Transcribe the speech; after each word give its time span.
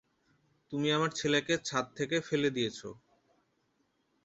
তুমি 0.71 0.87
আমার 0.91 1.11
ছেলেকে 1.11 1.53
ছাদ 1.65 1.85
থেকে 1.97 2.17
ফেলে 2.21 2.49
দিয়েছো। 2.49 2.89